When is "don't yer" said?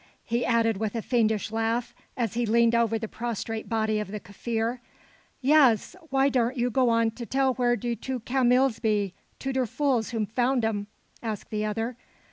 6.27-6.71